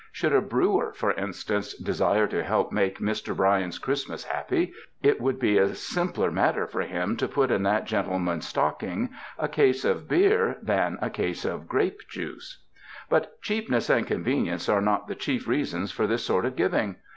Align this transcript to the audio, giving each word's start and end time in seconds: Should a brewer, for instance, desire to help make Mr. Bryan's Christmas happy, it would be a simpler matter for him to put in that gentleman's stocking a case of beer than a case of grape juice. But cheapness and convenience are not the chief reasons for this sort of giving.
Should 0.11 0.33
a 0.33 0.41
brewer, 0.41 0.93
for 0.93 1.11
instance, 1.11 1.75
desire 1.75 2.25
to 2.25 2.41
help 2.43 2.71
make 2.71 2.97
Mr. 2.97 3.37
Bryan's 3.37 3.77
Christmas 3.77 4.23
happy, 4.23 4.73
it 5.03 5.21
would 5.21 5.37
be 5.39 5.59
a 5.59 5.75
simpler 5.75 6.31
matter 6.31 6.65
for 6.65 6.81
him 6.81 7.15
to 7.17 7.27
put 7.27 7.51
in 7.51 7.61
that 7.61 7.85
gentleman's 7.85 8.47
stocking 8.47 9.11
a 9.37 9.47
case 9.47 9.85
of 9.85 10.07
beer 10.07 10.57
than 10.63 10.97
a 11.03 11.11
case 11.11 11.45
of 11.45 11.67
grape 11.67 12.01
juice. 12.09 12.63
But 13.11 13.39
cheapness 13.43 13.91
and 13.91 14.07
convenience 14.07 14.67
are 14.67 14.81
not 14.81 15.07
the 15.07 15.13
chief 15.13 15.47
reasons 15.47 15.91
for 15.91 16.07
this 16.07 16.25
sort 16.25 16.45
of 16.45 16.55
giving. 16.55 16.95